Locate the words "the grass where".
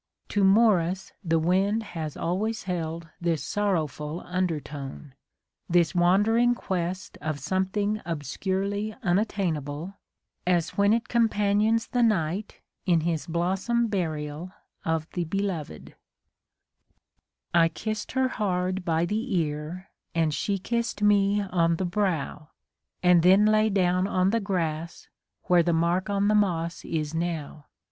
24.31-25.61